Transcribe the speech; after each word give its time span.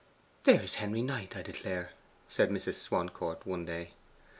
'There 0.45 0.59
is 0.61 0.73
Henry 0.81 1.03
Knight, 1.03 1.35
I 1.37 1.43
declare!' 1.43 1.91
said 2.27 2.49
Mrs. 2.49 2.73
Swancourt 2.77 3.45
one 3.45 3.65
day. 3.65 3.91